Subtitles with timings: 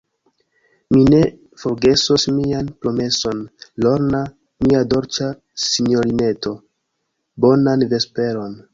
[0.95, 1.19] Mi ne
[1.63, 3.45] forgesos mian promeson,
[3.87, 4.23] Lorna,
[4.69, 5.31] mia dolĉa
[5.69, 6.59] sinjorineto;
[7.47, 8.63] bonan vesperon.